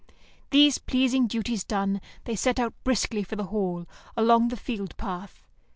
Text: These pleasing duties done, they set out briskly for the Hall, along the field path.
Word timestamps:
These 0.49 0.79
pleasing 0.79 1.27
duties 1.27 1.63
done, 1.63 2.01
they 2.23 2.35
set 2.35 2.59
out 2.59 2.73
briskly 2.83 3.21
for 3.21 3.35
the 3.35 3.43
Hall, 3.53 3.85
along 4.17 4.47
the 4.47 4.57
field 4.57 4.97
path. 4.97 5.43